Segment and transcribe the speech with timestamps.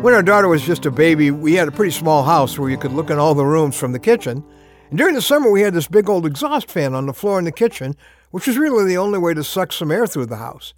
[0.00, 2.78] When our daughter was just a baby, we had a pretty small house where you
[2.78, 4.42] could look in all the rooms from the kitchen.
[4.88, 7.44] And during the summer, we had this big old exhaust fan on the floor in
[7.44, 7.94] the kitchen,
[8.30, 10.72] which was really the only way to suck some air through the house.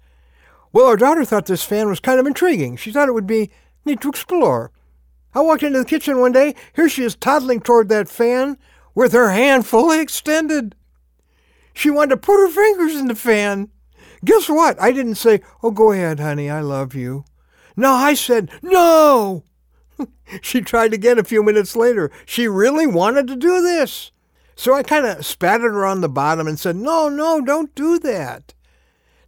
[0.73, 2.75] Well, our daughter thought this fan was kind of intriguing.
[2.75, 3.49] She thought it would be
[3.85, 4.71] neat to explore.
[5.33, 6.53] I walked into the kitchen one day.
[6.75, 8.57] Here she is toddling toward that fan
[8.93, 10.75] with her hand fully extended.
[11.73, 13.69] She wanted to put her fingers in the fan.
[14.25, 14.81] Guess what?
[14.81, 17.23] I didn't say, Oh, go ahead, honey, I love you.
[17.75, 19.43] No, I said, No!
[20.41, 22.11] she tried again a few minutes later.
[22.25, 24.11] She really wanted to do this.
[24.55, 27.97] So I kind of spatted her on the bottom and said, No, no, don't do
[27.99, 28.53] that.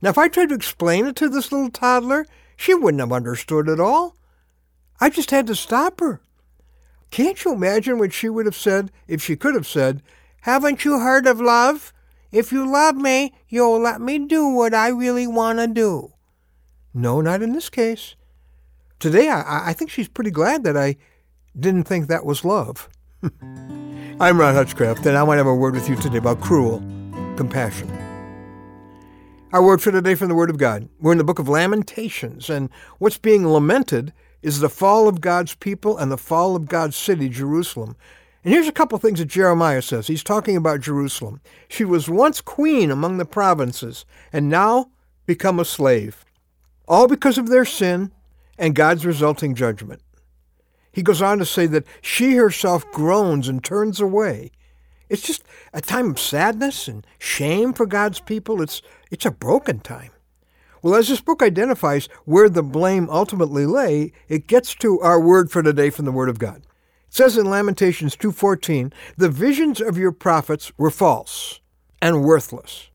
[0.02, 2.26] Now, if I tried to explain it to this little toddler,
[2.56, 4.18] she wouldn't have understood at all.
[5.00, 6.22] I just had to stop her.
[7.12, 10.04] Can't you imagine what she would have said if she could have said,
[10.42, 11.94] Haven't you heard of love?
[12.32, 16.14] If you love me, you'll let me do what I really want to do.
[16.94, 18.16] No, not in this case.
[19.00, 20.96] Today, I, I think she's pretty glad that I
[21.60, 22.88] didn't think that was love.
[24.20, 26.80] I'm Ron Hutchcraft, and I want to have a word with you today about cruel
[27.36, 27.92] compassion.
[29.52, 30.88] Our word for today from the Word of God.
[31.00, 35.56] We're in the book of Lamentations, and what's being lamented is the fall of God's
[35.56, 37.98] people and the fall of God's city, Jerusalem.
[38.44, 40.08] And here's a couple things that Jeremiah says.
[40.08, 41.42] He's talking about Jerusalem.
[41.68, 44.92] She was once queen among the provinces and now
[45.26, 46.24] become a slave,
[46.88, 48.12] all because of their sin
[48.58, 50.02] and God's resulting judgment.
[50.92, 54.52] He goes on to say that she herself groans and turns away.
[55.10, 58.62] It's just a time of sadness and shame for God's people.
[58.62, 58.82] It's,
[59.12, 60.12] it's a broken time.
[60.82, 65.52] Well, as this book identifies where the blame ultimately lay, it gets to our word
[65.52, 66.58] for today from the Word of God.
[67.08, 71.60] It says in Lamentations 2:14, "The visions of your prophets were false
[72.02, 72.90] and worthless.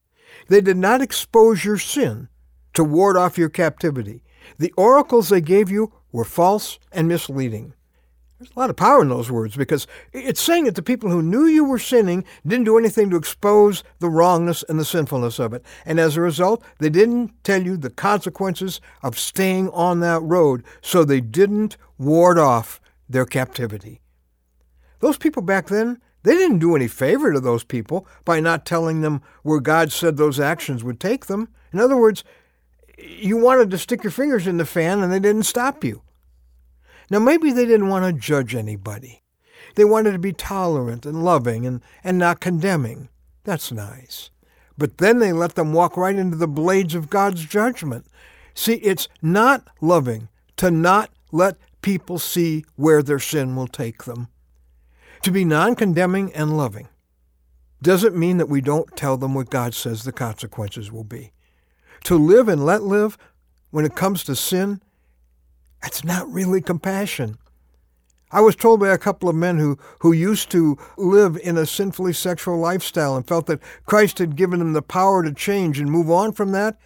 [0.49, 2.29] They did not expose your sin
[2.75, 4.23] to ward off your captivity.
[4.59, 7.75] The oracles they gave you were false and misleading."
[8.39, 11.21] There's a lot of power in those words because it's saying that the people who
[11.21, 15.53] knew you were sinning didn't do anything to expose the wrongness and the sinfulness of
[15.53, 15.63] it.
[15.85, 20.65] And as a result, they didn't tell you the consequences of staying on that road,
[20.81, 22.81] so they didn't ward off
[23.11, 24.01] their captivity.
[25.01, 29.03] Those people back then, they didn't do any favor to those people by not telling
[29.03, 31.49] them where God said those actions would take them.
[31.75, 32.25] In other words,
[33.03, 36.03] you wanted to stick your fingers in the fan and they didn't stop you.
[37.11, 39.23] Now, maybe they didn't want to judge anybody.
[39.75, 43.09] They wanted to be tolerant and loving and, and not condemning.
[43.45, 44.31] That's nice.
[44.79, 48.07] But then they let them walk right into the blades of God's judgment.
[48.55, 54.29] See, it's not loving to not let people see where their sin will take them.
[55.23, 56.89] To be non condemning and loving
[57.83, 61.33] doesn't mean that we don't tell them what God says the consequences will be.
[62.05, 63.19] To live and let live
[63.71, 64.81] when it comes to sin
[65.83, 67.39] that's not really compassion.
[68.33, 71.67] I was told by a couple of men who, who used to live in a
[71.67, 75.91] sinfully sexual lifestyle and felt that Christ had given them the power to change and
[75.91, 76.79] move on from that.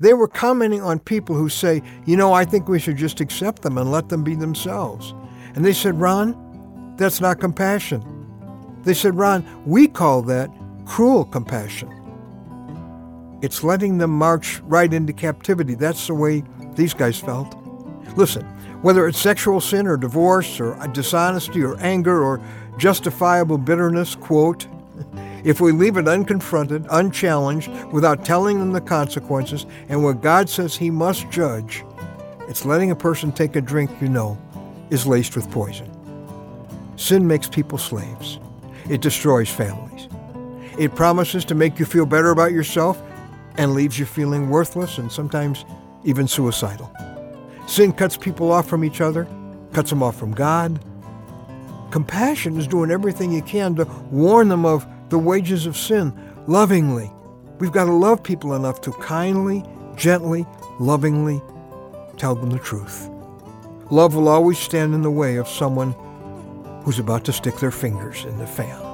[0.00, 3.62] They were commenting on people who say, you know, I think we should just accept
[3.62, 5.14] them and let them be themselves.
[5.54, 8.02] And they said, Ron, that's not compassion.
[8.82, 10.50] They said, Ron, we call that
[10.84, 11.88] cruel compassion.
[13.42, 15.74] It's letting them march right into captivity.
[15.74, 16.44] That's the way
[16.74, 17.56] these guys felt.
[18.16, 18.44] Listen,
[18.82, 22.40] whether it's sexual sin or divorce or dishonesty or anger or
[22.78, 24.68] justifiable bitterness, quote,
[25.44, 30.76] if we leave it unconfronted, unchallenged, without telling them the consequences and what God says
[30.76, 31.84] He must judge,
[32.48, 34.38] it's letting a person take a drink you know
[34.90, 35.90] is laced with poison.
[36.96, 38.38] Sin makes people slaves.
[38.88, 40.08] It destroys families.
[40.78, 43.02] It promises to make you feel better about yourself
[43.56, 45.64] and leaves you feeling worthless and sometimes
[46.04, 46.90] even suicidal.
[47.66, 49.26] Sin cuts people off from each other,
[49.72, 50.82] cuts them off from God.
[51.90, 56.12] Compassion is doing everything you can to warn them of the wages of sin
[56.46, 57.10] lovingly.
[57.58, 59.62] We've got to love people enough to kindly,
[59.96, 60.46] gently,
[60.80, 61.40] lovingly
[62.16, 63.08] tell them the truth.
[63.90, 65.92] Love will always stand in the way of someone
[66.82, 68.91] who's about to stick their fingers in the fan.